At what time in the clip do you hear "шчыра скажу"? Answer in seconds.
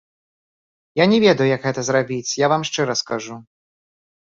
2.73-3.35